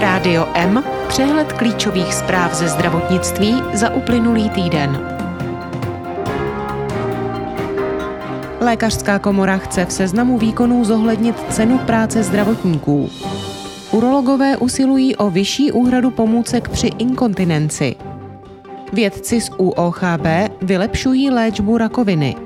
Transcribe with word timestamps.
Rádio 0.00 0.48
M, 0.54 0.84
přehled 1.08 1.52
klíčových 1.52 2.14
zpráv 2.14 2.54
ze 2.54 2.68
zdravotnictví 2.68 3.62
za 3.74 3.94
uplynulý 3.94 4.50
týden. 4.50 5.00
Lékařská 8.60 9.18
komora 9.18 9.58
chce 9.58 9.84
v 9.84 9.92
seznamu 9.92 10.38
výkonů 10.38 10.84
zohlednit 10.84 11.36
cenu 11.50 11.78
práce 11.78 12.22
zdravotníků. 12.22 13.10
Urologové 13.90 14.56
usilují 14.56 15.16
o 15.16 15.30
vyšší 15.30 15.72
úhradu 15.72 16.10
pomůcek 16.10 16.68
při 16.68 16.86
inkontinenci. 16.86 17.96
Vědci 18.92 19.40
z 19.40 19.50
UOHB 19.56 20.26
vylepšují 20.62 21.30
léčbu 21.30 21.78
rakoviny. 21.78 22.36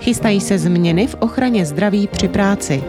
Chystají 0.00 0.40
se 0.40 0.58
změny 0.58 1.06
v 1.06 1.14
ochraně 1.14 1.66
zdraví 1.66 2.08
při 2.08 2.28
práci. 2.28 2.84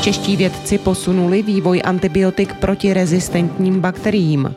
Čeští 0.00 0.36
vědci 0.36 0.78
posunuli 0.78 1.42
vývoj 1.42 1.82
antibiotik 1.84 2.54
proti 2.54 2.94
rezistentním 2.94 3.80
bakteriím. 3.80 4.54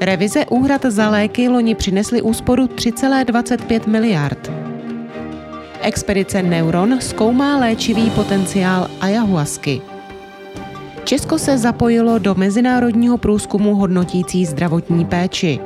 Revize 0.00 0.46
úhrad 0.46 0.82
za 0.84 1.08
léky 1.08 1.48
loni 1.48 1.74
přinesly 1.74 2.22
úsporu 2.22 2.66
3,25 2.66 3.88
miliard. 3.88 4.52
Expedice 5.80 6.42
Neuron 6.42 7.00
zkoumá 7.00 7.56
léčivý 7.56 8.10
potenciál 8.10 8.88
ayahuasky. 9.00 9.80
Česko 11.04 11.38
se 11.38 11.58
zapojilo 11.58 12.18
do 12.18 12.34
mezinárodního 12.34 13.18
průzkumu 13.18 13.74
hodnotící 13.74 14.46
zdravotní 14.46 15.04
péči. 15.04 15.60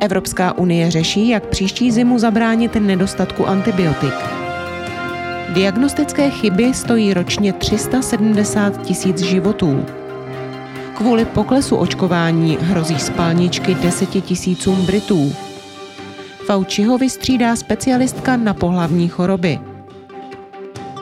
Evropská 0.00 0.58
unie 0.58 0.90
řeší, 0.90 1.28
jak 1.28 1.46
příští 1.46 1.90
zimu 1.90 2.18
zabránit 2.18 2.74
nedostatku 2.74 3.46
antibiotik. 3.46 4.39
Diagnostické 5.50 6.30
chyby 6.30 6.74
stojí 6.74 7.14
ročně 7.14 7.52
370 7.52 8.82
tisíc 8.82 9.18
životů. 9.18 9.84
Kvůli 10.96 11.24
poklesu 11.24 11.76
očkování 11.76 12.58
hrozí 12.60 12.98
spalničky 12.98 13.74
deseti 13.74 14.20
tisícům 14.20 14.86
Britů. 14.86 15.32
Fauciho 16.46 16.98
vystřídá 16.98 17.56
specialistka 17.56 18.36
na 18.36 18.54
pohlavní 18.54 19.08
choroby. 19.08 19.58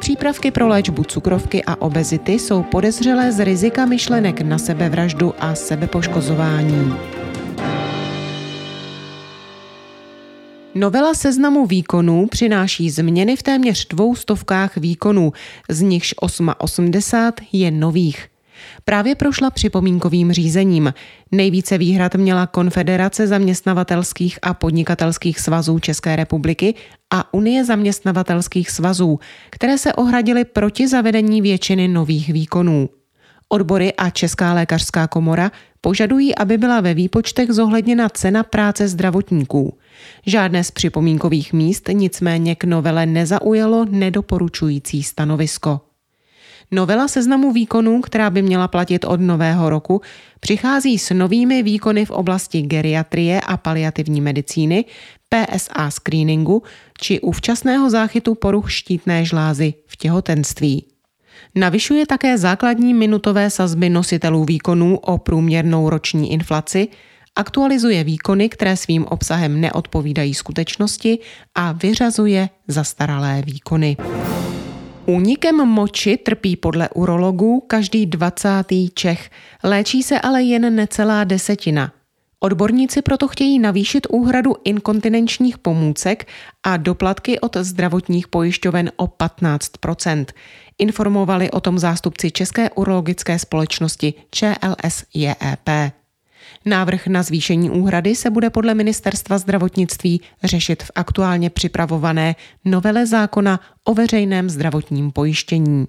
Přípravky 0.00 0.50
pro 0.50 0.68
léčbu 0.68 1.04
cukrovky 1.04 1.64
a 1.64 1.80
obezity 1.82 2.32
jsou 2.32 2.62
podezřelé 2.62 3.32
z 3.32 3.44
rizika 3.44 3.86
myšlenek 3.86 4.40
na 4.40 4.58
sebevraždu 4.58 5.34
a 5.38 5.54
sebepoškozování. 5.54 7.17
Novela 10.78 11.14
seznamu 11.14 11.66
výkonů 11.66 12.26
přináší 12.26 12.90
změny 12.90 13.36
v 13.36 13.42
téměř 13.42 13.86
dvou 13.86 14.14
stovkách 14.14 14.76
výkonů, 14.76 15.32
z 15.68 15.82
nichž 15.82 16.14
880 16.20 17.34
je 17.52 17.70
nových. 17.70 18.28
Právě 18.84 19.14
prošla 19.14 19.50
připomínkovým 19.50 20.32
řízením. 20.32 20.94
Nejvíce 21.32 21.78
výhrad 21.78 22.14
měla 22.14 22.46
Konfederace 22.46 23.26
zaměstnavatelských 23.26 24.38
a 24.42 24.54
podnikatelských 24.54 25.40
svazů 25.40 25.78
České 25.78 26.16
republiky 26.16 26.74
a 27.10 27.34
Unie 27.34 27.64
zaměstnavatelských 27.64 28.70
svazů, 28.70 29.18
které 29.50 29.78
se 29.78 29.92
ohradily 29.92 30.44
proti 30.44 30.88
zavedení 30.88 31.42
většiny 31.42 31.88
nových 31.88 32.32
výkonů. 32.32 32.88
Odbory 33.48 33.92
a 33.92 34.10
Česká 34.10 34.54
lékařská 34.54 35.06
komora 35.06 35.52
požadují, 35.80 36.34
aby 36.34 36.58
byla 36.58 36.80
ve 36.80 36.94
výpočtech 36.94 37.50
zohledněna 37.50 38.08
cena 38.08 38.42
práce 38.42 38.88
zdravotníků. 38.88 39.78
Žádné 40.26 40.64
z 40.64 40.70
připomínkových 40.70 41.52
míst 41.52 41.88
nicméně 41.92 42.54
k 42.54 42.64
novele 42.64 43.06
nezaujalo 43.06 43.84
nedoporučující 43.84 45.02
stanovisko. 45.02 45.80
Novela 46.70 47.08
seznamu 47.08 47.52
výkonů, 47.52 48.00
která 48.00 48.30
by 48.30 48.42
měla 48.42 48.68
platit 48.68 49.04
od 49.04 49.20
nového 49.20 49.70
roku, 49.70 50.00
přichází 50.40 50.98
s 50.98 51.14
novými 51.14 51.62
výkony 51.62 52.04
v 52.04 52.10
oblasti 52.10 52.62
geriatrie 52.62 53.40
a 53.40 53.56
paliativní 53.56 54.20
medicíny, 54.20 54.84
PSA 55.28 55.90
screeningu 55.90 56.62
či 57.00 57.20
u 57.20 57.32
včasného 57.32 57.90
záchytu 57.90 58.34
poruch 58.34 58.72
štítné 58.72 59.24
žlázy 59.24 59.74
v 59.86 59.96
těhotenství. 59.96 60.97
Navyšuje 61.54 62.06
také 62.06 62.38
základní 62.38 62.94
minutové 62.94 63.50
sazby 63.50 63.90
nositelů 63.90 64.44
výkonů 64.44 64.98
o 64.98 65.18
průměrnou 65.18 65.90
roční 65.90 66.32
inflaci, 66.32 66.88
aktualizuje 67.36 68.04
výkony, 68.04 68.48
které 68.48 68.76
svým 68.76 69.04
obsahem 69.04 69.60
neodpovídají 69.60 70.34
skutečnosti 70.34 71.18
a 71.54 71.72
vyřazuje 71.72 72.48
zastaralé 72.68 73.42
výkony. 73.46 73.96
Únikem 75.06 75.56
moči 75.56 76.16
trpí 76.16 76.56
podle 76.56 76.88
urologů 76.88 77.60
každý 77.60 78.06
20. 78.06 78.48
Čech, 78.94 79.30
léčí 79.64 80.02
se 80.02 80.20
ale 80.20 80.42
jen 80.42 80.74
necelá 80.74 81.24
desetina. 81.24 81.92
Odborníci 82.40 83.02
proto 83.02 83.28
chtějí 83.28 83.58
navýšit 83.58 84.06
úhradu 84.10 84.54
inkontinenčních 84.64 85.58
pomůcek 85.58 86.28
a 86.62 86.76
doplatky 86.76 87.40
od 87.40 87.56
zdravotních 87.56 88.28
pojišťoven 88.28 88.92
o 88.96 89.06
15% 89.06 90.26
Informovali 90.78 91.50
o 91.50 91.60
tom 91.60 91.78
zástupci 91.78 92.30
České 92.30 92.70
urologické 92.70 93.38
společnosti 93.38 94.14
ČLS 94.30 95.04
JEP. 95.14 95.92
Návrh 96.64 97.06
na 97.06 97.22
zvýšení 97.22 97.70
úhrady 97.70 98.14
se 98.14 98.30
bude 98.30 98.50
podle 98.50 98.74
ministerstva 98.74 99.38
zdravotnictví 99.38 100.20
řešit 100.44 100.82
v 100.82 100.90
aktuálně 100.94 101.50
připravované 101.50 102.36
novele 102.64 103.06
zákona 103.06 103.60
o 103.84 103.94
veřejném 103.94 104.50
zdravotním 104.50 105.10
pojištění. 105.10 105.86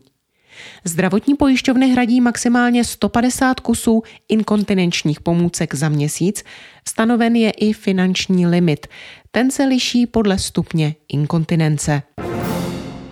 Zdravotní 0.83 1.35
pojišťovny 1.35 1.89
hradí 1.89 2.21
maximálně 2.21 2.83
150 2.83 3.59
kusů 3.59 4.03
inkontinenčních 4.29 5.19
pomůcek 5.19 5.75
za 5.75 5.89
měsíc, 5.89 6.43
stanoven 6.87 7.35
je 7.35 7.49
i 7.49 7.73
finanční 7.73 8.47
limit. 8.47 8.87
Ten 9.31 9.51
se 9.51 9.65
liší 9.65 10.07
podle 10.07 10.39
stupně 10.39 10.95
inkontinence. 11.09 12.01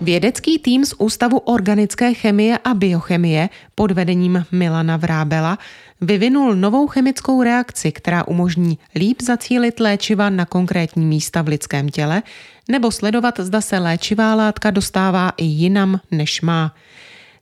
Vědecký 0.02 0.60
tým 0.60 0.86
z 0.86 0.94
Ústavu 0.98 1.38
organické 1.38 2.14
chemie 2.14 2.58
a 2.64 2.74
biochemie 2.74 3.50
pod 3.76 3.92
vedením 3.92 4.46
Milana 4.52 4.98
Vrábela 4.98 5.58
vyvinul 6.02 6.56
novou 6.56 6.88
chemickou 6.88 7.44
reakci, 7.44 7.92
která 7.92 8.28
umožní 8.28 8.78
líp 8.96 9.22
zacílit 9.22 9.80
léčiva 9.80 10.30
na 10.30 10.46
konkrétní 10.46 11.06
místa 11.06 11.42
v 11.42 11.48
lidském 11.48 11.90
těle 11.90 12.24
nebo 12.70 12.92
sledovat, 12.92 13.40
zda 13.40 13.62
se 13.62 13.80
léčivá 13.80 14.36
látka 14.36 14.72
dostává 14.72 15.32
i 15.38 15.46
jinam, 15.46 16.00
než 16.12 16.42
má. 16.42 16.76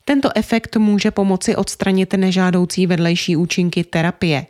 Tento 0.06 0.30
efekt 0.38 0.76
může 0.76 1.12
pomoci 1.12 1.56
odstranit 1.56 2.14
nežádoucí 2.14 2.88
vedlejší 2.88 3.36
účinky 3.36 3.84
terapie. 3.84 4.46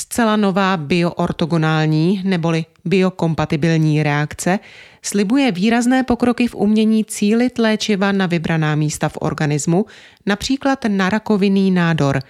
Zcela 0.00 0.36
nová 0.36 0.76
bioortogonální 0.76 2.22
neboli 2.24 2.64
biokompatibilní 2.84 4.02
reakce 4.02 4.58
slibuje 5.02 5.52
výrazné 5.52 6.02
pokroky 6.02 6.48
v 6.48 6.54
umění 6.54 7.04
cílit 7.04 7.58
léčiva 7.58 8.12
na 8.12 8.26
vybraná 8.26 8.74
místa 8.74 9.08
v 9.08 9.18
organismu, 9.20 9.86
například 10.26 10.78
na 10.88 11.10
rakovinný 11.10 11.70
nádor. 11.70 12.22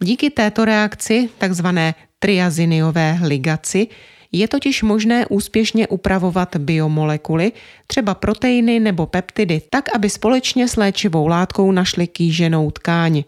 Díky 0.00 0.30
této 0.30 0.64
reakci, 0.64 1.28
takzvané 1.38 1.94
triaziniové 2.18 3.18
ligaci, 3.22 3.88
je 4.32 4.48
totiž 4.48 4.82
možné 4.82 5.26
úspěšně 5.26 5.88
upravovat 5.88 6.56
biomolekuly, 6.56 7.52
třeba 7.86 8.14
proteiny 8.14 8.80
nebo 8.80 9.06
peptidy, 9.06 9.62
tak, 9.70 9.94
aby 9.94 10.10
společně 10.10 10.68
s 10.68 10.76
léčivou 10.76 11.26
látkou 11.26 11.72
našli 11.72 12.06
kýženou 12.06 12.70
tkáň. 12.70 13.24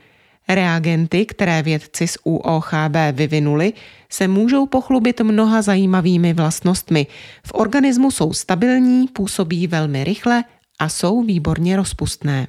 Reagenty, 0.49 1.27
které 1.27 1.63
vědci 1.63 2.07
z 2.07 2.19
UOHB 2.25 2.97
vyvinuli, 3.13 3.73
se 4.11 4.29
můžou 4.29 4.67
pochlubit 4.67 5.21
mnoha 5.21 5.63
zajímavými 5.63 6.33
vlastnostmi. 6.33 7.07
V 7.47 7.51
organismu 7.55 8.11
jsou 8.11 8.33
stabilní, 8.33 9.09
působí 9.09 9.67
velmi 9.67 10.05
rychle 10.05 10.45
a 10.79 10.89
jsou 10.89 11.23
výborně 11.23 11.77
rozpustné. 11.77 12.47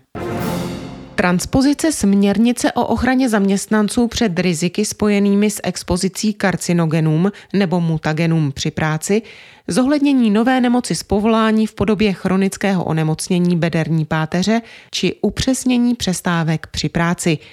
Transpozice 1.24 1.92
směrnice 1.92 2.72
o 2.72 2.86
ochraně 2.86 3.30
zaměstnanců 3.30 4.08
před 4.08 4.40
riziky 4.40 4.86
spojenými 4.86 5.50
s 5.50 5.62
expozicí 5.64 6.34
karcinogenům 6.34 7.32
nebo 7.54 7.82
mutagenům 7.82 8.52
při 8.52 8.72
práci, 8.72 9.22
zohlednění 9.68 10.32
nové 10.32 10.62
nemoci 10.62 10.96
z 10.96 11.04
povolání 11.04 11.68
v 11.68 11.74
podobě 11.74 12.14
chronického 12.14 12.84
onemocnění 12.84 13.58
bederní 13.58 14.06
páteře 14.06 14.62
či 14.92 15.16
upřesnění 15.22 15.96
přestávek 15.96 16.68
při 16.68 16.90
práci– 16.90 17.38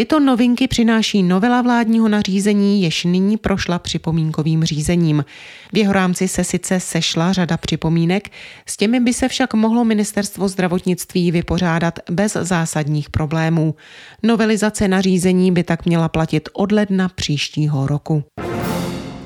Tyto 0.00 0.20
novinky 0.20 0.68
přináší 0.68 1.22
novela 1.22 1.62
vládního 1.62 2.08
nařízení, 2.08 2.82
jež 2.82 3.04
nyní 3.04 3.36
prošla 3.36 3.78
připomínkovým 3.78 4.64
řízením. 4.64 5.24
V 5.72 5.76
jeho 5.76 5.92
rámci 5.92 6.28
se 6.28 6.44
sice 6.44 6.80
sešla 6.80 7.32
řada 7.32 7.56
připomínek, 7.56 8.28
s 8.66 8.76
těmi 8.76 9.00
by 9.00 9.12
se 9.12 9.28
však 9.28 9.54
mohlo 9.54 9.84
ministerstvo 9.84 10.48
zdravotnictví 10.48 11.30
vypořádat 11.30 11.98
bez 12.10 12.32
zásadních 12.32 13.10
problémů. 13.10 13.74
Novelizace 14.22 14.88
nařízení 14.88 15.52
by 15.52 15.62
tak 15.62 15.86
měla 15.86 16.08
platit 16.08 16.48
od 16.52 16.72
ledna 16.72 17.08
příštího 17.08 17.86
roku. 17.86 18.24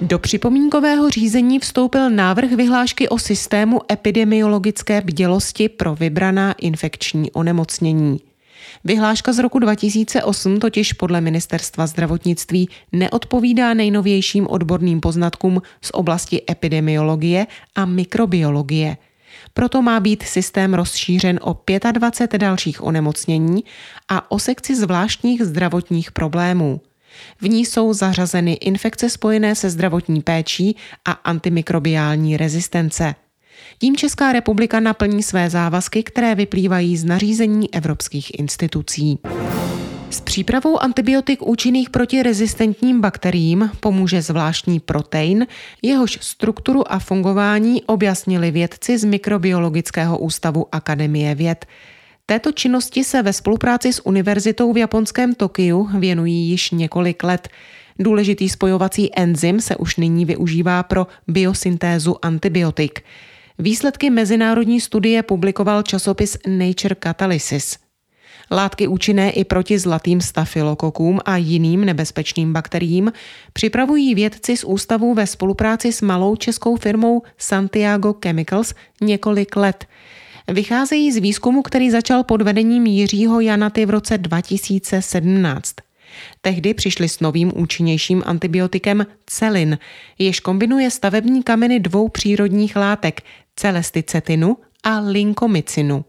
Do 0.02 0.18
připomínkového 0.18 1.10
řízení 1.10 1.58
vstoupil 1.58 2.10
návrh 2.10 2.52
vyhlášky 2.52 3.08
o 3.08 3.18
systému 3.18 3.80
epidemiologické 3.92 5.00
bdělosti 5.00 5.68
pro 5.68 5.94
vybraná 5.94 6.52
infekční 6.52 7.32
onemocnění. 7.32 8.33
Vyhláška 8.84 9.32
z 9.32 9.38
roku 9.38 9.58
2008 9.58 10.60
totiž 10.60 10.92
podle 10.92 11.20
ministerstva 11.20 11.86
zdravotnictví 11.86 12.68
neodpovídá 12.92 13.74
nejnovějším 13.74 14.46
odborným 14.46 15.00
poznatkům 15.00 15.62
z 15.82 15.90
oblasti 15.92 16.42
epidemiologie 16.50 17.46
a 17.74 17.84
mikrobiologie. 17.84 18.96
Proto 19.54 19.82
má 19.82 20.00
být 20.00 20.22
systém 20.22 20.74
rozšířen 20.74 21.40
o 21.42 21.58
25 21.92 22.38
dalších 22.38 22.82
onemocnění 22.82 23.64
a 24.08 24.30
o 24.30 24.38
sekci 24.38 24.76
zvláštních 24.76 25.42
zdravotních 25.42 26.12
problémů. 26.12 26.80
V 27.40 27.48
ní 27.48 27.66
jsou 27.66 27.92
zařazeny 27.92 28.52
infekce 28.52 29.10
spojené 29.10 29.54
se 29.54 29.70
zdravotní 29.70 30.22
péčí 30.22 30.76
a 31.04 31.12
antimikrobiální 31.12 32.36
rezistence. 32.36 33.14
Tím 33.78 33.96
Česká 33.96 34.32
republika 34.32 34.80
naplní 34.80 35.22
své 35.22 35.50
závazky, 35.50 36.02
které 36.02 36.34
vyplývají 36.34 36.96
z 36.96 37.04
nařízení 37.04 37.74
evropských 37.74 38.38
institucí. 38.38 39.18
S 40.10 40.20
přípravou 40.20 40.82
antibiotik 40.82 41.42
účinných 41.42 41.90
proti 41.90 42.22
rezistentním 42.22 43.00
bakteriím 43.00 43.70
pomůže 43.80 44.22
zvláštní 44.22 44.80
protein, 44.80 45.46
jehož 45.82 46.18
strukturu 46.20 46.92
a 46.92 46.98
fungování 46.98 47.82
objasnili 47.82 48.50
vědci 48.50 48.98
z 48.98 49.04
Mikrobiologického 49.04 50.18
ústavu 50.18 50.66
Akademie 50.72 51.34
věd. 51.34 51.66
Této 52.26 52.52
činnosti 52.52 53.04
se 53.04 53.22
ve 53.22 53.32
spolupráci 53.32 53.92
s 53.92 54.06
univerzitou 54.06 54.72
v 54.72 54.76
japonském 54.76 55.34
Tokiu 55.34 55.88
věnují 55.98 56.48
již 56.48 56.70
několik 56.70 57.24
let. 57.24 57.48
Důležitý 57.98 58.48
spojovací 58.48 59.10
enzym 59.18 59.60
se 59.60 59.76
už 59.76 59.96
nyní 59.96 60.24
využívá 60.24 60.82
pro 60.82 61.06
biosyntézu 61.28 62.16
antibiotik. 62.22 63.00
Výsledky 63.58 64.10
mezinárodní 64.10 64.80
studie 64.80 65.22
publikoval 65.22 65.82
časopis 65.82 66.38
Nature 66.46 66.94
Catalysis. 66.94 67.78
Látky 68.50 68.88
účinné 68.88 69.30
i 69.30 69.44
proti 69.44 69.78
zlatým 69.78 70.20
stafilokokům 70.20 71.20
a 71.24 71.36
jiným 71.36 71.84
nebezpečným 71.84 72.52
bakteriím 72.52 73.12
připravují 73.52 74.14
vědci 74.14 74.56
z 74.56 74.64
ústavu 74.64 75.14
ve 75.14 75.26
spolupráci 75.26 75.92
s 75.92 76.02
malou 76.02 76.36
českou 76.36 76.76
firmou 76.76 77.22
Santiago 77.38 78.14
Chemicals 78.24 78.74
několik 79.00 79.56
let. 79.56 79.86
Vycházejí 80.48 81.12
z 81.12 81.16
výzkumu, 81.16 81.62
který 81.62 81.90
začal 81.90 82.24
pod 82.24 82.42
vedením 82.42 82.86
Jiřího 82.86 83.40
Janaty 83.40 83.86
v 83.86 83.90
roce 83.90 84.18
2017. 84.18 85.74
Tehdy 86.40 86.74
přišli 86.74 87.08
s 87.08 87.20
novým 87.20 87.52
účinnějším 87.54 88.22
antibiotikem 88.26 89.06
celin, 89.26 89.78
jež 90.18 90.40
kombinuje 90.40 90.90
stavební 90.90 91.42
kameny 91.42 91.80
dvou 91.80 92.08
přírodních 92.08 92.76
látek, 92.76 93.20
celesticetinu 93.56 94.56
a 94.84 95.00
linkomycinu. 95.00 96.04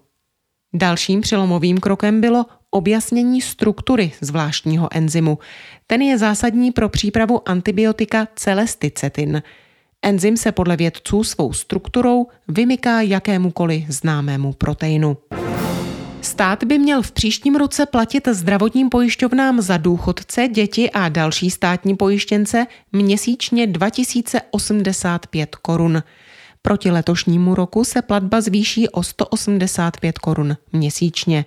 Dalším 0.74 1.22
přelomovým 1.22 1.78
krokem 1.78 2.22
bylo 2.22 2.46
objasnění 2.70 3.42
struktury 3.42 4.12
zvláštního 4.22 4.90
enzymu. 4.92 5.40
Ten 5.88 6.02
je 6.02 6.18
zásadní 6.18 6.72
pro 6.72 6.90
přípravu 6.90 7.50
antibiotika 7.50 8.28
celesticetin. 8.36 9.44
Enzym 10.02 10.38
se 10.38 10.52
podle 10.52 10.78
vědců 10.78 11.24
svou 11.24 11.54
strukturou 11.54 12.28
vymyká 12.48 13.02
jakémukoliv 13.02 13.86
známému 13.90 14.54
proteinu. 14.54 15.18
Stát 16.22 16.64
by 16.64 16.80
měl 16.80 17.02
v 17.02 17.12
příštím 17.12 17.56
roce 17.56 17.86
platit 17.86 18.28
zdravotním 18.28 18.90
pojišťovnám 18.90 19.62
za 19.62 19.78
důchodce, 19.78 20.48
děti 20.48 20.92
a 20.92 21.10
další 21.10 21.50
státní 21.50 21.96
pojištěnce 21.96 22.68
měsíčně 22.92 23.68
2085 23.68 25.56
korun. 25.56 26.04
Proti 26.66 26.92
letošnímu 26.92 27.56
roku 27.56 27.84
se 27.84 28.02
platba 28.02 28.42
zvýší 28.42 28.90
o 28.90 29.04
185 29.04 30.20
korun 30.20 30.58
měsíčně. 30.74 31.46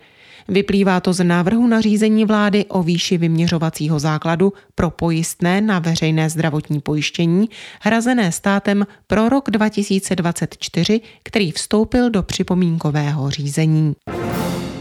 Vyplývá 0.49 1.01
to 1.01 1.13
z 1.13 1.25
návrhu 1.25 1.67
nařízení 1.67 2.25
vlády 2.25 2.65
o 2.65 2.83
výši 2.83 3.19
vyměřovacího 3.19 3.99
základu 3.99 4.53
pro 4.75 4.91
pojistné 4.91 5.61
na 5.61 5.79
veřejné 5.79 6.31
zdravotní 6.31 6.81
pojištění 6.81 7.49
hrazené 7.81 8.33
státem 8.33 8.87
pro 9.07 9.29
rok 9.29 9.51
2024, 9.51 11.01
který 11.23 11.51
vstoupil 11.51 12.11
do 12.11 12.23
připomínkového 12.23 13.31
řízení. 13.31 13.95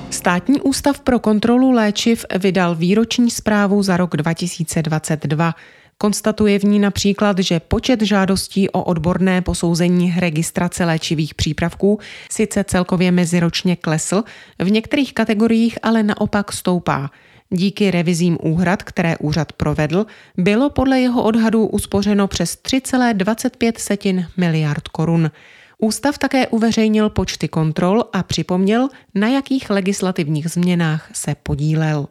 Státní 0.09 0.61
ústav 0.61 0.99
pro 0.99 1.19
kontrolu 1.19 1.71
léčiv 1.71 2.25
vydal 2.39 2.75
výroční 2.75 3.31
zprávu 3.31 3.83
za 3.83 3.97
rok 3.97 4.17
2022. 4.17 5.53
Konstatuje 5.97 6.59
v 6.59 6.63
ní 6.63 6.79
například, 6.79 7.39
že 7.39 7.59
počet 7.59 8.01
žádostí 8.01 8.69
o 8.69 8.83
odborné 8.83 9.41
posouzení 9.41 10.13
registrace 10.17 10.85
léčivých 10.85 11.35
přípravků 11.35 11.99
sice 12.31 12.63
celkově 12.63 13.11
meziročně 13.11 13.75
klesl, 13.75 14.23
v 14.59 14.71
některých 14.71 15.13
kategoriích 15.13 15.77
ale 15.83 16.03
naopak 16.03 16.51
stoupá. 16.51 17.11
Díky 17.49 17.91
revizím 17.91 18.37
úhrad, 18.41 18.83
které 18.83 19.17
úřad 19.17 19.51
provedl, 19.51 20.05
bylo 20.37 20.69
podle 20.69 20.99
jeho 20.99 21.23
odhadů 21.23 21.67
uspořeno 21.67 22.27
přes 22.27 22.57
3,25 22.63 24.25
miliard 24.37 24.87
korun. 24.87 25.31
Ústav 25.77 26.17
také 26.17 26.47
uveřejnil 26.47 27.09
počty 27.09 27.47
kontrol 27.47 28.03
a 28.13 28.23
připomněl, 28.23 28.89
na 29.15 29.27
jakých 29.27 29.69
legislativních 29.69 30.49
změnách 30.49 31.09
se 31.13 31.35
podílel. 31.43 32.07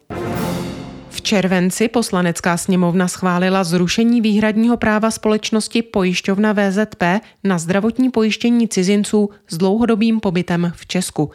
Červenci 1.26 1.88
poslanecká 1.88 2.56
sněmovna 2.56 3.08
schválila 3.08 3.64
zrušení 3.64 4.20
výhradního 4.20 4.76
práva 4.76 5.11
společnosti 5.11 5.82
pojišťovna 5.82 6.52
VZP 6.52 7.02
na 7.44 7.58
zdravotní 7.58 8.11
pojištění 8.11 8.69
cizinců 8.69 9.31
s 9.49 9.56
dlouhodobým 9.56 10.20
pobytem 10.20 10.73
v 10.76 10.87
Česku. 10.87 11.31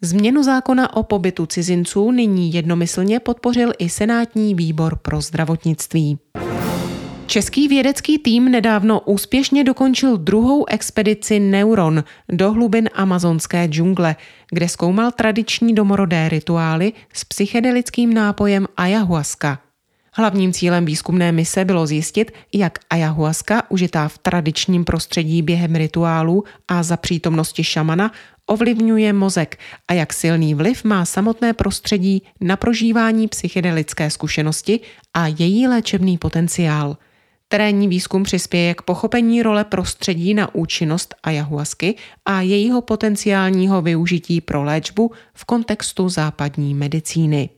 Změnu 0.00 0.42
zákona 0.42 0.96
o 0.96 1.02
pobytu 1.02 1.46
cizinců 1.46 2.10
nyní 2.10 2.52
jednomyslně 2.54 3.20
podpořil 3.20 3.72
i 3.78 3.88
Senátní 3.88 4.54
výbor 4.54 4.96
pro 4.96 5.20
zdravotnictví. 5.20 6.18
Český 7.26 7.68
vědecký 7.68 8.18
tým 8.18 8.44
nedávno 8.44 9.00
úspěšně 9.00 9.64
dokončil 9.64 10.16
druhou 10.16 10.66
expedici 10.68 11.40
Neuron 11.40 12.04
do 12.28 12.52
hlubin 12.52 12.90
amazonské 12.94 13.66
džungle, 13.66 14.16
kde 14.50 14.68
zkoumal 14.68 15.12
tradiční 15.12 15.74
domorodé 15.74 16.28
rituály 16.28 16.92
s 17.12 17.24
psychedelickým 17.24 18.14
nápojem 18.14 18.66
ayahuasca. 18.76 19.58
Hlavním 20.12 20.52
cílem 20.52 20.84
výzkumné 20.84 21.32
mise 21.32 21.64
bylo 21.64 21.86
zjistit, 21.86 22.32
jak 22.54 22.78
ayahuasca, 22.90 23.62
užitá 23.68 24.08
v 24.08 24.18
tradičním 24.18 24.84
prostředí 24.84 25.42
během 25.42 25.74
rituálů 25.74 26.44
a 26.68 26.82
za 26.82 26.96
přítomnosti 26.96 27.64
šamana, 27.64 28.12
ovlivňuje 28.46 29.12
mozek 29.12 29.58
a 29.88 29.92
jak 29.92 30.12
silný 30.12 30.54
vliv 30.54 30.84
má 30.84 31.04
samotné 31.04 31.52
prostředí 31.52 32.22
na 32.40 32.56
prožívání 32.56 33.28
psychedelické 33.28 34.10
zkušenosti 34.10 34.80
a 35.14 35.26
její 35.26 35.66
léčebný 35.66 36.18
potenciál– 36.18 36.96
Terénní 37.48 37.88
výzkum 37.88 38.22
přispěje 38.22 38.74
k 38.74 38.82
pochopení 38.82 39.42
role 39.42 39.64
prostředí 39.64 40.34
na 40.34 40.54
účinnost 40.54 41.14
ayahuasky 41.22 41.94
a 42.24 42.40
jejího 42.40 42.80
potenciálního 42.80 43.82
využití 43.82 44.40
pro 44.40 44.62
léčbu 44.62 45.10
v 45.34 45.44
kontextu 45.44 46.08
západní 46.08 46.74
medicíny. 46.74 47.50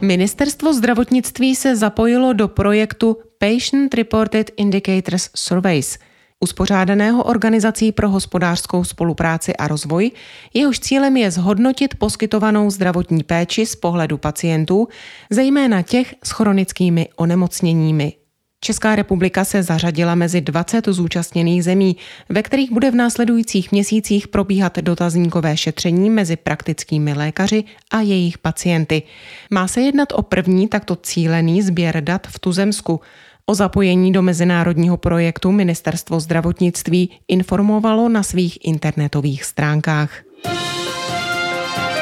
Ministerstvo 0.00 0.74
zdravotnictví 0.74 1.56
se 1.56 1.76
zapojilo 1.76 2.32
do 2.32 2.48
projektu 2.48 3.16
Patient 3.38 3.94
Reported 3.94 4.50
Indicators 4.56 5.30
Surveys, 5.36 5.98
uspořádaného 6.40 7.24
organizací 7.24 7.92
pro 7.92 8.08
hospodářskou 8.08 8.84
spolupráci 8.84 9.56
a 9.56 9.68
rozvoj, 9.68 10.10
jehož 10.54 10.80
cílem 10.80 11.16
je 11.16 11.30
zhodnotit 11.30 11.94
poskytovanou 11.94 12.70
zdravotní 12.70 13.22
péči 13.22 13.66
z 13.66 13.76
pohledu 13.76 14.18
pacientů, 14.18 14.88
zejména 15.30 15.82
těch 15.82 16.14
s 16.24 16.30
chronickými 16.30 17.08
onemocněními. 17.16 18.19
Česká 18.64 18.96
republika 18.96 19.44
se 19.44 19.62
zařadila 19.62 20.14
mezi 20.14 20.40
20 20.40 20.88
zúčastněných 20.88 21.64
zemí, 21.64 21.96
ve 22.28 22.42
kterých 22.42 22.72
bude 22.72 22.90
v 22.90 22.94
následujících 22.94 23.72
měsících 23.72 24.28
probíhat 24.28 24.78
dotazníkové 24.78 25.56
šetření 25.56 26.10
mezi 26.10 26.36
praktickými 26.36 27.14
lékaři 27.14 27.64
a 27.90 28.00
jejich 28.00 28.38
pacienty. 28.38 29.02
Má 29.50 29.68
se 29.68 29.80
jednat 29.80 30.12
o 30.12 30.22
první 30.22 30.68
takto 30.68 30.96
cílený 30.96 31.62
sběr 31.62 32.04
dat 32.04 32.26
v 32.26 32.38
tuzemsku. 32.38 33.00
O 33.46 33.54
zapojení 33.54 34.12
do 34.12 34.22
mezinárodního 34.22 34.96
projektu 34.96 35.52
Ministerstvo 35.52 36.20
zdravotnictví 36.20 37.10
informovalo 37.28 38.08
na 38.08 38.22
svých 38.22 38.58
internetových 38.64 39.44
stránkách. 39.44 40.22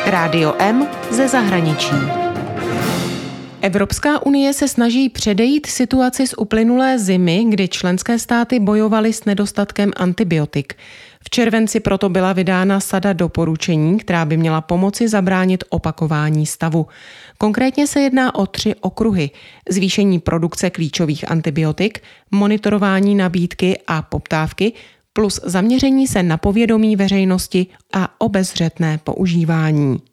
Rádio 0.07 0.55
M 0.59 0.87
ze 1.11 1.29
zahraničí. 1.29 2.27
Evropská 3.62 4.27
unie 4.27 4.53
se 4.53 4.69
snaží 4.69 5.09
předejít 5.09 5.67
situaci 5.67 6.27
z 6.27 6.35
uplynulé 6.38 6.99
zimy, 6.99 7.45
kdy 7.49 7.69
členské 7.69 8.19
státy 8.19 8.61
bojovaly 8.61 9.12
s 9.12 9.25
nedostatkem 9.25 9.93
antibiotik. 9.97 10.75
V 11.21 11.31
červenci 11.31 11.81
proto 11.81 12.09
byla 12.09 12.33
vydána 12.33 12.81
sada 12.81 13.12
doporučení, 13.12 13.99
která 13.99 14.25
by 14.25 14.37
měla 14.37 14.61
pomoci 14.61 15.09
zabránit 15.09 15.65
opakování 15.69 16.47
stavu. 16.47 16.87
Konkrétně 17.38 17.87
se 17.87 18.00
jedná 18.00 18.35
o 18.35 18.47
tři 18.47 18.75
okruhy. 18.81 19.31
Zvýšení 19.71 20.19
produkce 20.19 20.71
klíčových 20.71 21.31
antibiotik, 21.31 22.03
monitorování 22.31 23.15
nabídky 23.15 23.79
a 23.87 24.03
poptávky, 24.03 24.73
plus 25.12 25.41
zaměření 25.45 26.07
se 26.07 26.23
na 26.23 26.37
povědomí 26.37 26.97
veřejnosti 26.97 27.67
a 27.95 28.21
obezřetné 28.21 28.99
používání. 29.05 30.08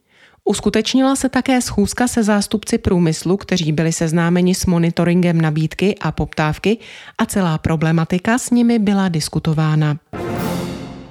Uskutečnila 0.47 1.15
se 1.15 1.29
také 1.29 1.61
schůzka 1.61 2.07
se 2.07 2.23
zástupci 2.23 2.77
průmyslu, 2.77 3.37
kteří 3.37 3.71
byli 3.71 3.93
seznámeni 3.93 4.55
s 4.55 4.65
monitoringem 4.65 5.41
nabídky 5.41 5.95
a 6.01 6.11
poptávky 6.11 6.77
a 7.17 7.25
celá 7.25 7.57
problematika 7.57 8.37
s 8.37 8.49
nimi 8.49 8.79
byla 8.79 9.09
diskutována. 9.09 9.97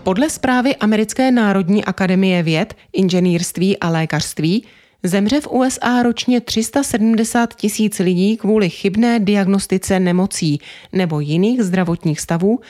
Podle 0.03 0.31
zprávy 0.31 0.77
Americké 0.77 1.31
národní 1.31 1.85
akademie 1.85 2.43
věd, 2.43 2.75
inženýrství 2.93 3.79
a 3.79 3.89
lékařství 3.89 4.65
zemře 5.03 5.41
v 5.41 5.51
USA 5.51 6.03
ročně 6.03 6.41
370 6.41 7.55
tisíc 7.55 7.99
lidí 7.99 8.37
kvůli 8.37 8.71
chybné 8.71 9.21
diagnostice 9.21 10.01
nemocí 10.01 10.61
nebo 10.93 11.21
jiných 11.21 11.63
zdravotních 11.63 12.21
stavů 12.21 12.61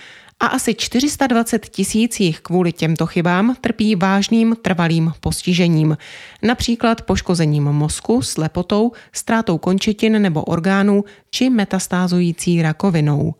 a 0.40 0.46
asi 0.46 0.74
420 0.74 1.68
tisíc 1.68 2.20
jich 2.20 2.40
kvůli 2.40 2.72
těmto 2.72 3.06
chybám 3.06 3.56
trpí 3.60 3.96
vážným 3.96 4.56
trvalým 4.62 5.12
postižením, 5.20 5.96
například 6.42 7.02
poškozením 7.02 7.64
mozku, 7.64 8.22
slepotou, 8.22 8.92
ztrátou 9.12 9.58
končetin 9.58 10.22
nebo 10.22 10.44
orgánů 10.44 11.04
či 11.30 11.50
metastázující 11.50 12.62
rakovinou. 12.62 13.34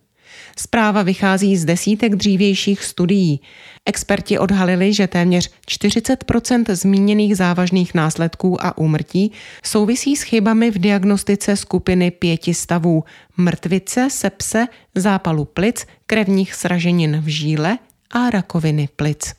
Zpráva 0.59 1.03
vychází 1.03 1.57
z 1.57 1.65
desítek 1.65 2.15
dřívějších 2.15 2.85
studií. 2.85 3.41
Experti 3.87 4.39
odhalili, 4.39 4.93
že 4.93 5.07
téměř 5.07 5.51
40% 5.71 6.75
zmíněných 6.75 7.37
závažných 7.37 7.95
následků 7.95 8.65
a 8.65 8.79
úmrtí 8.79 9.33
souvisí 9.63 10.17
s 10.17 10.23
chybami 10.23 10.71
v 10.71 10.79
diagnostice 10.79 11.57
skupiny 11.57 12.11
pěti 12.11 12.55
stavů 12.55 13.05
mrtvice, 13.37 14.09
sepse, 14.11 14.67
zápalu 14.95 15.45
plic, 15.45 15.87
krevních 16.07 16.55
sraženin 16.55 17.21
v 17.21 17.27
žíle 17.29 17.79
a 18.11 18.31
rakoviny 18.31 18.89
plic. 18.97 19.35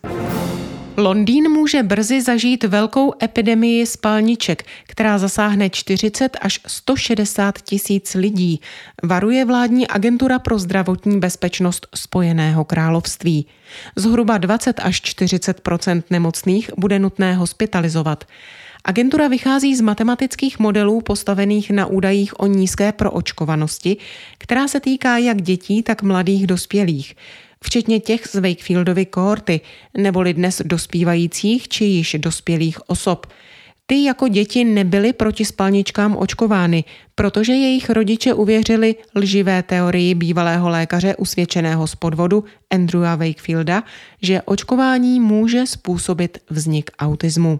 Londýn 0.98 1.52
může 1.52 1.84
brzy 1.84 2.22
zažít 2.22 2.64
velkou 2.64 3.14
epidemii 3.24 3.86
spalniček, 3.86 4.66
která 4.88 5.18
zasáhne 5.18 5.70
40 5.70 6.38
až 6.42 6.60
160 6.68 7.62
tisíc 7.62 8.14
lidí, 8.14 8.62
varuje 9.04 9.46
vládní 9.46 9.88
agentura 9.88 10.40
pro 10.40 10.60
zdravotní 10.60 11.20
bezpečnost 11.20 11.88
Spojeného 11.96 12.66
království. 12.66 13.46
Zhruba 13.96 14.38
20 14.38 14.80
až 14.84 15.02
40% 15.02 16.04
nemocných 16.10 16.72
bude 16.78 17.00
nutné 17.00 17.34
hospitalizovat. 17.34 18.24
Agentura 18.86 19.28
vychází 19.28 19.76
z 19.76 19.82
matematických 19.82 20.60
modelů 20.60 21.02
postavených 21.02 21.72
na 21.72 21.86
údajích 21.86 22.40
o 22.40 22.48
nízké 22.48 22.92
proočkovanosti, 22.92 23.98
která 24.38 24.68
se 24.68 24.80
týká 24.80 25.18
jak 25.18 25.42
dětí, 25.42 25.84
tak 25.84 26.04
mladých 26.04 26.48
dospělých 26.48 27.16
včetně 27.66 28.00
těch 28.00 28.28
z 28.28 28.36
Wakefieldovy 28.36 29.06
kohorty, 29.06 29.62
neboli 29.98 30.34
dnes 30.34 30.62
dospívajících 30.66 31.68
či 31.68 31.86
již 31.86 32.16
dospělých 32.20 32.90
osob. 32.90 33.28
Ty 33.86 34.04
jako 34.04 34.28
děti 34.28 34.64
nebyly 34.64 35.14
proti 35.14 35.46
spalničkám 35.46 36.18
očkovány, 36.18 36.84
protože 37.16 37.54
jejich 37.54 37.90
rodiče 37.90 38.34
uvěřili 38.34 38.96
lživé 39.16 39.64
teorii 39.64 40.16
bývalého 40.16 40.70
lékaře 40.70 41.16
usvědčeného 41.16 41.88
z 41.88 41.96
podvodu 41.96 42.44
Andrewa 42.70 43.16
Wakefielda, 43.16 43.84
že 44.22 44.42
očkování 44.42 45.20
může 45.20 45.66
způsobit 45.66 46.38
vznik 46.50 46.92
autismu. 47.00 47.60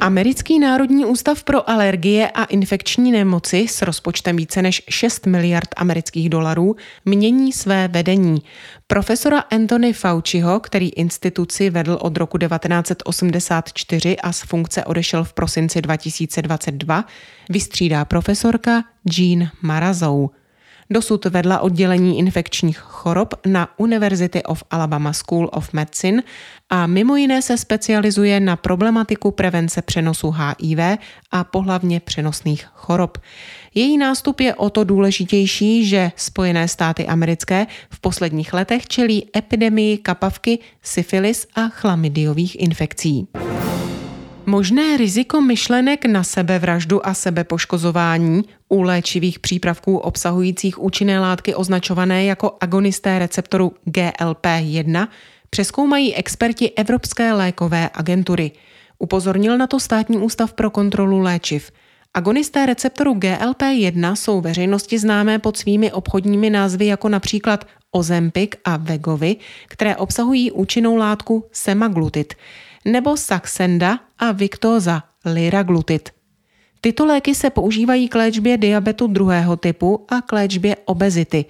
Americký 0.00 0.58
národní 0.58 1.04
ústav 1.04 1.44
pro 1.44 1.70
alergie 1.70 2.30
a 2.30 2.44
infekční 2.44 3.12
nemoci 3.12 3.66
s 3.68 3.82
rozpočtem 3.82 4.36
více 4.36 4.62
než 4.62 4.82
6 4.88 5.26
miliard 5.26 5.68
amerických 5.76 6.28
dolarů 6.28 6.76
mění 7.04 7.52
své 7.52 7.88
vedení. 7.88 8.42
Profesora 8.86 9.38
Anthony 9.38 9.92
Fauciho, 9.92 10.60
který 10.60 10.88
instituci 10.88 11.70
vedl 11.70 11.98
od 12.00 12.16
roku 12.16 12.38
1984 12.38 14.16
a 14.16 14.32
z 14.32 14.42
funkce 14.42 14.84
odešel 14.84 15.24
v 15.24 15.32
prosinci 15.32 15.82
2022, 15.82 17.04
vystřídá 17.50 18.04
profesorka 18.04 18.84
Jean 19.16 19.48
Marazou. 19.62 20.30
Dosud 20.90 21.24
vedla 21.24 21.60
oddělení 21.60 22.18
infekčních 22.18 22.78
chorob 22.78 23.34
na 23.46 23.68
University 23.76 24.42
of 24.42 24.62
Alabama 24.70 25.12
School 25.12 25.50
of 25.52 25.72
Medicine 25.72 26.22
a 26.70 26.86
mimo 26.86 27.16
jiné 27.16 27.42
se 27.42 27.58
specializuje 27.58 28.40
na 28.40 28.56
problematiku 28.56 29.30
prevence 29.30 29.82
přenosu 29.82 30.30
HIV 30.30 30.78
a 31.30 31.44
pohlavně 31.44 32.00
přenosných 32.00 32.66
chorob. 32.74 33.18
Její 33.74 33.98
nástup 33.98 34.40
je 34.40 34.54
o 34.54 34.70
to 34.70 34.84
důležitější, 34.84 35.86
že 35.86 36.12
Spojené 36.16 36.68
státy 36.68 37.06
americké 37.06 37.66
v 37.90 38.00
posledních 38.00 38.52
letech 38.52 38.86
čelí 38.86 39.26
epidemii 39.36 39.98
kapavky, 39.98 40.58
syfilis 40.82 41.46
a 41.54 41.68
chlamidiových 41.68 42.60
infekcí. 42.60 43.28
Možné 44.48 44.96
riziko 44.96 45.40
myšlenek 45.40 46.04
na 46.04 46.24
sebevraždu 46.24 47.06
a 47.06 47.14
sebepoškozování 47.14 48.42
u 48.68 48.82
léčivých 48.82 49.38
přípravků 49.38 49.98
obsahujících 49.98 50.82
účinné 50.82 51.20
látky 51.20 51.54
označované 51.54 52.24
jako 52.24 52.56
agonisté 52.60 53.18
receptoru 53.18 53.72
GLP-1 53.86 55.08
přeskoumají 55.50 56.14
experti 56.14 56.70
Evropské 56.70 57.32
lékové 57.32 57.90
agentury. 57.94 58.50
Upozornil 58.98 59.58
na 59.58 59.66
to 59.66 59.80
Státní 59.80 60.18
ústav 60.18 60.52
pro 60.52 60.70
kontrolu 60.70 61.18
léčiv. 61.18 61.70
Agonisté 62.14 62.66
receptoru 62.66 63.14
GLP-1 63.14 64.14
jsou 64.14 64.40
veřejnosti 64.40 64.98
známé 64.98 65.38
pod 65.38 65.56
svými 65.56 65.92
obchodními 65.92 66.50
názvy 66.50 66.86
jako 66.86 67.08
například 67.08 67.64
Ozempic 67.90 68.50
a 68.64 68.76
Vegovy, 68.76 69.36
které 69.68 69.96
obsahují 69.96 70.52
účinnou 70.52 70.96
látku 70.96 71.44
semaglutid 71.52 72.34
nebo 72.92 73.16
Saxenda 73.16 74.00
a 74.18 74.32
Victoza, 74.32 75.02
liraglutid. 75.24 76.08
Tyto 76.80 77.06
léky 77.06 77.34
se 77.34 77.50
používají 77.50 78.08
k 78.08 78.14
léčbě 78.14 78.56
diabetu 78.56 79.06
druhého 79.06 79.56
typu 79.56 80.06
a 80.08 80.20
k 80.20 80.32
léčbě 80.32 80.76
obezity. 80.84 81.44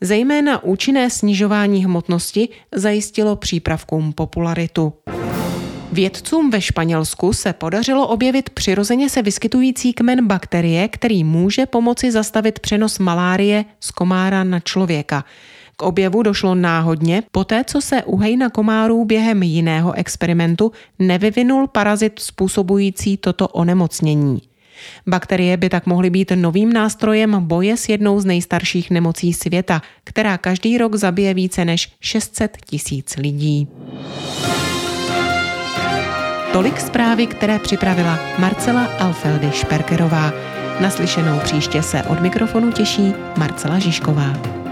Zejména 0.00 0.64
účinné 0.64 1.10
snižování 1.10 1.84
hmotnosti 1.84 2.48
zajistilo 2.74 3.36
přípravkům 3.36 4.12
popularitu. 4.12 4.92
Vědcům 5.92 6.50
ve 6.50 6.60
Španělsku 6.60 7.32
se 7.32 7.52
podařilo 7.52 8.08
objevit 8.08 8.50
přirozeně 8.50 9.08
se 9.10 9.22
vyskytující 9.22 9.92
kmen 9.92 10.26
bakterie, 10.26 10.88
který 10.88 11.24
může 11.24 11.66
pomoci 11.66 12.12
zastavit 12.12 12.58
přenos 12.58 12.98
malárie 12.98 13.64
z 13.80 13.90
komára 13.90 14.44
na 14.44 14.60
člověka. 14.60 15.24
K 15.76 15.82
objevu 15.82 16.22
došlo 16.22 16.54
náhodně, 16.54 17.22
poté 17.30 17.64
co 17.64 17.80
se 17.80 18.02
u 18.02 18.16
hejna 18.16 18.50
komárů 18.50 19.04
během 19.04 19.42
jiného 19.42 19.92
experimentu 19.92 20.72
nevyvinul 20.98 21.66
parazit 21.66 22.18
způsobující 22.18 23.16
toto 23.16 23.48
onemocnění. 23.48 24.42
Bakterie 25.06 25.56
by 25.56 25.68
tak 25.68 25.86
mohly 25.86 26.10
být 26.10 26.32
novým 26.34 26.72
nástrojem 26.72 27.36
boje 27.40 27.76
s 27.76 27.88
jednou 27.88 28.20
z 28.20 28.24
nejstarších 28.24 28.90
nemocí 28.90 29.32
světa, 29.32 29.82
která 30.04 30.38
každý 30.38 30.78
rok 30.78 30.94
zabije 30.94 31.34
více 31.34 31.64
než 31.64 31.92
600 32.00 32.56
tisíc 32.66 33.16
lidí. 33.16 33.68
Tolik 36.52 36.80
zprávy, 36.80 37.26
které 37.26 37.58
připravila 37.58 38.18
Marcela 38.38 38.84
Alfeldy 38.84 39.50
Šperkerová. 39.52 40.32
Naslyšenou 40.80 41.38
příště 41.38 41.82
se 41.82 42.02
od 42.02 42.20
mikrofonu 42.20 42.72
těší 42.72 43.12
Marcela 43.36 43.78
Žižková. 43.78 44.63